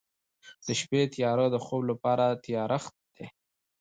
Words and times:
د 0.65 0.67
شپې 0.79 1.01
تیاره 1.13 1.45
د 1.51 1.55
خوب 1.65 1.81
لپاره 1.91 2.25
تیارښت 2.43 2.93
دی. 3.15 3.25